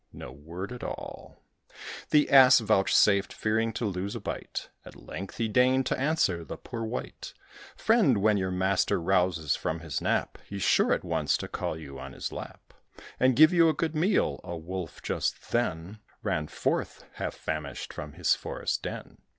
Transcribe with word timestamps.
No 0.11 0.31
word 0.31 0.71
at 0.71 0.83
all 0.83 1.43
The 2.09 2.27
Ass 2.31 2.57
vouchsafed, 2.59 3.31
fearing 3.31 3.71
to 3.73 3.85
lose 3.85 4.15
a 4.15 4.19
bite; 4.19 4.71
At 4.83 4.95
length 4.95 5.37
he 5.37 5.47
deigned 5.47 5.85
to 5.85 5.99
answer 5.99 6.43
the 6.43 6.57
poor 6.57 6.83
wight: 6.83 7.35
"Friend, 7.75 8.17
when 8.17 8.35
your 8.35 8.49
master 8.49 8.99
rouses 8.99 9.55
from 9.55 9.81
his 9.81 10.01
nap, 10.01 10.39
He's 10.49 10.63
sure 10.63 10.91
at 10.91 11.03
once 11.05 11.37
to 11.37 11.47
call 11.47 11.77
you 11.77 11.99
on 11.99 12.13
his 12.13 12.31
lap, 12.31 12.73
And 13.19 13.35
give 13.35 13.53
you 13.53 13.69
a 13.69 13.75
good 13.75 13.93
meal." 13.95 14.41
A 14.43 14.57
Wolf, 14.57 15.03
just 15.03 15.51
then, 15.51 15.99
Ran 16.23 16.47
forth, 16.47 17.03
half 17.17 17.35
famished, 17.35 17.93
from 17.93 18.13
his 18.13 18.33
forest 18.33 18.81
den. 18.81 19.19